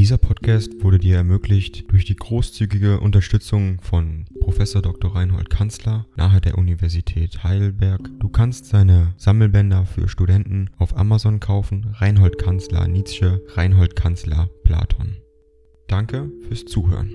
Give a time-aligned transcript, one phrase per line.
[0.00, 5.14] Dieser Podcast wurde dir ermöglicht durch die großzügige Unterstützung von Professor Dr.
[5.14, 8.08] Reinhold Kanzler nahe der Universität Heidelberg.
[8.18, 11.94] Du kannst seine Sammelbänder für Studenten auf Amazon kaufen.
[11.98, 15.18] Reinhold Kanzler Nietzsche, Reinhold Kanzler Platon.
[15.86, 17.10] Danke fürs Zuhören.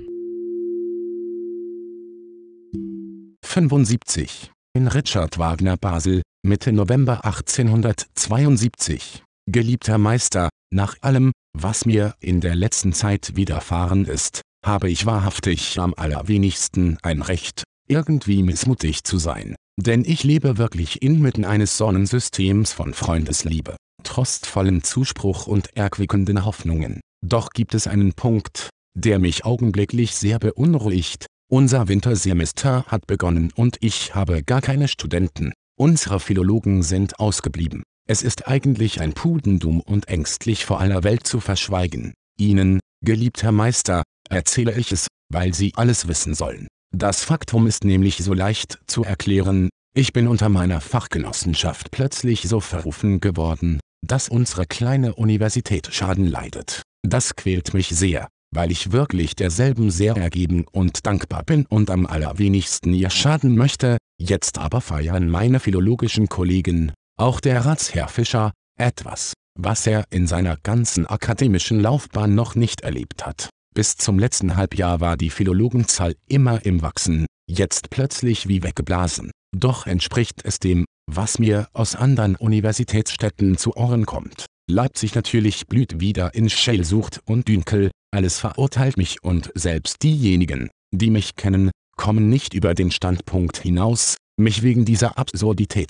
[3.41, 4.51] 75.
[4.75, 9.23] In Richard Wagner Basel, Mitte November 1872.
[9.47, 15.79] Geliebter Meister, nach allem, was mir in der letzten Zeit widerfahren ist, habe ich wahrhaftig
[15.79, 19.55] am allerwenigsten ein Recht, irgendwie missmutig zu sein.
[19.79, 27.01] Denn ich lebe wirklich inmitten eines Sonnensystems von Freundesliebe, trostvollem Zuspruch und erquickenden Hoffnungen.
[27.23, 31.27] Doch gibt es einen Punkt, der mich augenblicklich sehr beunruhigt.
[31.51, 35.53] Unser Wintersemester hat begonnen und ich habe gar keine Studenten.
[35.77, 37.83] Unsere Philologen sind ausgeblieben.
[38.07, 42.13] Es ist eigentlich ein Pudendum und ängstlich vor aller Welt zu verschweigen.
[42.37, 46.67] Ihnen, geliebter Meister, erzähle ich es, weil Sie alles wissen sollen.
[46.93, 52.59] Das Faktum ist nämlich so leicht zu erklären, ich bin unter meiner Fachgenossenschaft plötzlich so
[52.59, 56.83] verrufen geworden, dass unsere kleine Universität Schaden leidet.
[57.01, 62.05] Das quält mich sehr, weil ich wirklich derselben sehr ergeben und dankbar bin und am
[62.05, 69.33] allerwenigsten ihr schaden möchte, jetzt aber feiern meine philologischen Kollegen, auch der Ratsherr Fischer, etwas,
[69.57, 73.49] was er in seiner ganzen akademischen Laufbahn noch nicht erlebt hat.
[73.73, 79.31] Bis zum letzten Halbjahr war die Philologenzahl immer im Wachsen, jetzt plötzlich wie weggeblasen.
[79.55, 84.45] Doch entspricht es dem, was mir aus anderen Universitätsstädten zu Ohren kommt.
[84.69, 91.11] Leipzig natürlich blüht wieder in Schellsucht und Dünkel, alles verurteilt mich und selbst diejenigen, die
[91.11, 95.89] mich kennen, kommen nicht über den Standpunkt hinaus, mich wegen dieser Absurdität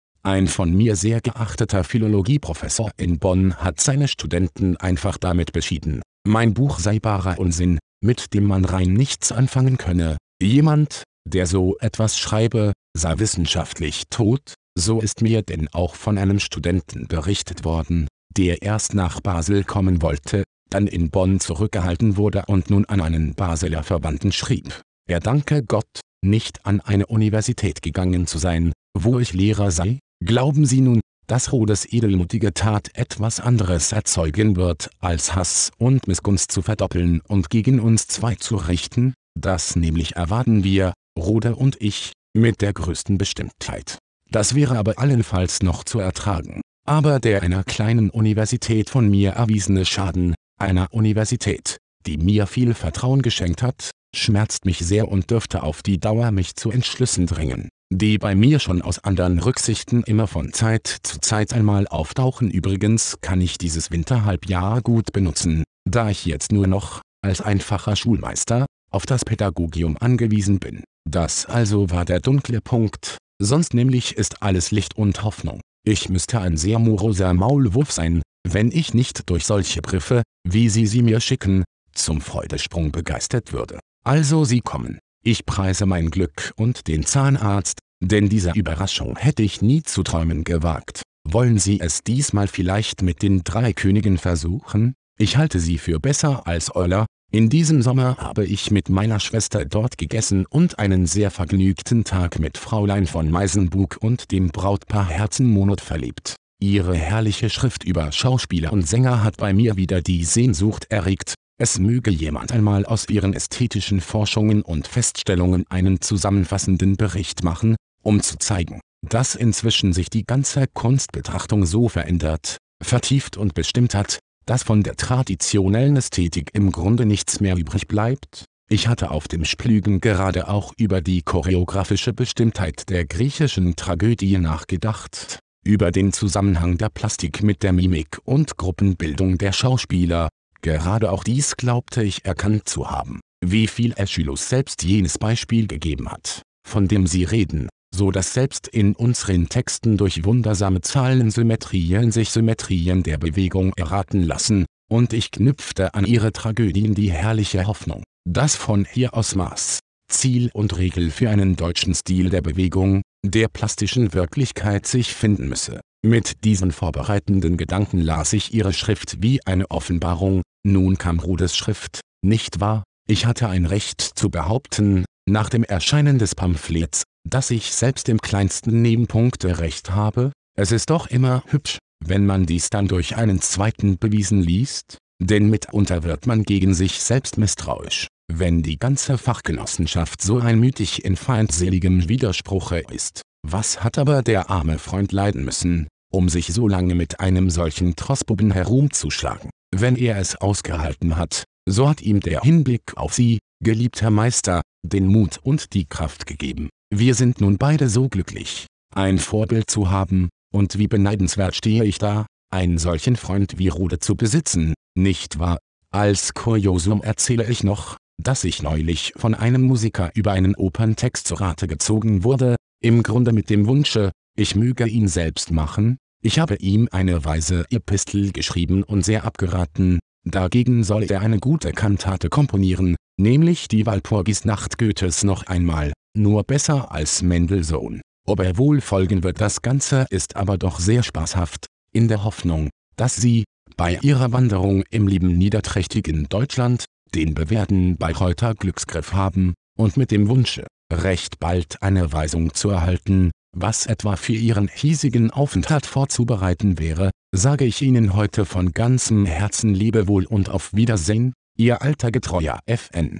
[0.23, 6.53] Ein von mir sehr geachteter Philologieprofessor in Bonn hat seine Studenten einfach damit beschieden, mein
[6.53, 10.17] Buch sei barer Unsinn, mit dem man rein nichts anfangen könne.
[10.39, 16.39] Jemand, der so etwas schreibe, sei wissenschaftlich tot, so ist mir denn auch von einem
[16.39, 18.07] Studenten berichtet worden,
[18.37, 23.33] der erst nach Basel kommen wollte, dann in Bonn zurückgehalten wurde und nun an einen
[23.33, 24.81] Basler Verbanden schrieb.
[25.09, 30.67] Er danke Gott, nicht an eine Universität gegangen zu sein, wo ich Lehrer sei, Glauben
[30.67, 36.61] Sie nun, dass Rodes edelmutige Tat etwas anderes erzeugen wird, als Hass und Missgunst zu
[36.61, 39.15] verdoppeln und gegen uns zwei zu richten?
[39.39, 43.97] Das nämlich erwarten wir, Rode und ich, mit der größten Bestimmtheit.
[44.29, 46.61] Das wäre aber allenfalls noch zu ertragen.
[46.85, 53.23] Aber der einer kleinen Universität von mir erwiesene Schaden, einer Universität, die mir viel Vertrauen
[53.23, 58.17] geschenkt hat, schmerzt mich sehr und dürfte auf die Dauer mich zu Entschlüssen dringen die
[58.17, 62.49] bei mir schon aus anderen Rücksichten immer von Zeit zu Zeit einmal auftauchen.
[62.49, 68.65] Übrigens kann ich dieses Winterhalbjahr gut benutzen, da ich jetzt nur noch, als einfacher Schulmeister,
[68.91, 70.83] auf das Pädagogium angewiesen bin.
[71.07, 75.59] Das also war der dunkle Punkt, sonst nämlich ist alles Licht und Hoffnung.
[75.85, 80.87] Ich müsste ein sehr moroser Maulwurf sein, wenn ich nicht durch solche Briefe, wie Sie
[80.87, 81.63] sie mir schicken,
[81.93, 83.79] zum Freudesprung begeistert würde.
[84.03, 84.99] Also Sie kommen.
[85.23, 90.43] Ich preise mein Glück und den Zahnarzt, denn dieser Überraschung hätte ich nie zu träumen
[90.43, 91.03] gewagt.
[91.29, 94.95] Wollen Sie es diesmal vielleicht mit den drei Königen versuchen?
[95.19, 97.05] Ich halte sie für besser als Euler.
[97.31, 102.39] In diesem Sommer habe ich mit meiner Schwester dort gegessen und einen sehr vergnügten Tag
[102.39, 106.35] mit Fräulein von Meisenbug und dem Brautpaar Herzenmonat verlebt.
[106.59, 111.77] Ihre herrliche Schrift über Schauspieler und Sänger hat bei mir wieder die Sehnsucht erregt, es
[111.77, 118.39] möge jemand einmal aus ihren ästhetischen Forschungen und Feststellungen einen zusammenfassenden Bericht machen, um zu
[118.39, 124.17] zeigen, dass inzwischen sich die ganze Kunstbetrachtung so verändert, vertieft und bestimmt hat,
[124.47, 128.45] dass von der traditionellen Ästhetik im Grunde nichts mehr übrig bleibt.
[128.67, 135.37] Ich hatte auf dem Splügen gerade auch über die choreografische Bestimmtheit der griechischen Tragödie nachgedacht,
[135.63, 140.29] über den Zusammenhang der Plastik mit der Mimik und Gruppenbildung der Schauspieler,
[140.61, 146.11] Gerade auch dies glaubte ich erkannt zu haben, wie viel Aeschylus selbst jenes Beispiel gegeben
[146.11, 152.29] hat, von dem Sie reden, so dass selbst in unseren Texten durch wundersame Zahlensymmetrien sich
[152.29, 158.55] Symmetrien der Bewegung erraten lassen, und ich knüpfte an ihre Tragödien die herrliche Hoffnung, dass
[158.55, 159.79] von hier aus Maß,
[160.11, 165.79] Ziel und Regel für einen deutschen Stil der Bewegung, der plastischen Wirklichkeit sich finden müsse.
[166.03, 172.01] Mit diesen vorbereitenden Gedanken las ich ihre Schrift wie eine Offenbarung, nun kam Rudes Schrift,
[172.23, 172.83] nicht wahr?
[173.07, 178.19] Ich hatte ein Recht zu behaupten, nach dem Erscheinen des Pamphlets, dass ich selbst im
[178.19, 183.41] kleinsten Nebenpunkte recht habe, es ist doch immer hübsch, wenn man dies dann durch einen
[183.41, 188.07] zweiten bewiesen liest, denn mitunter wird man gegen sich selbst misstrauisch,
[188.39, 193.21] wenn die ganze Fachgenossenschaft so einmütig in feindseligem Widerspruche ist.
[193.47, 197.95] Was hat aber der arme Freund leiden müssen, um sich so lange mit einem solchen
[197.95, 199.49] Trossbuben herumzuschlagen?
[199.75, 205.07] Wenn er es ausgehalten hat, so hat ihm der Hinblick auf Sie, geliebter Meister, den
[205.07, 206.69] Mut und die Kraft gegeben.
[206.93, 211.97] Wir sind nun beide so glücklich, ein Vorbild zu haben, und wie beneidenswert stehe ich
[211.97, 215.59] da, einen solchen Freund wie Rude zu besitzen, nicht wahr?
[215.93, 221.35] Als Kuriosum erzähle ich noch, dass ich neulich von einem Musiker über einen Operntext zu
[221.35, 226.55] Rate gezogen wurde, im Grunde mit dem Wunsche, ich möge ihn selbst machen, ich habe
[226.55, 232.95] ihm eine weise Epistel geschrieben und sehr abgeraten, dagegen soll er eine gute Kantate komponieren,
[233.19, 238.01] nämlich die Walpurgisnacht Goethes noch einmal, nur besser als Mendelssohn.
[238.27, 242.69] Ob er wohl folgen wird das Ganze ist aber doch sehr spaßhaft, in der Hoffnung,
[242.95, 243.43] dass Sie,
[243.77, 246.85] bei Ihrer Wanderung im lieben niederträchtigen Deutschland,
[247.15, 253.31] den bewährten Bayreuther Glücksgriff haben, und mit dem Wunsche, recht bald eine Weisung zu erhalten,
[253.55, 259.73] was etwa für Ihren hiesigen Aufenthalt vorzubereiten wäre, sage ich Ihnen heute von ganzem Herzen
[259.73, 263.19] Lebewohl und auf Wiedersehen, Ihr alter getreuer FN.